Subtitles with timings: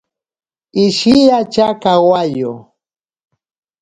[0.85, 2.51] Ishiatya kawayo.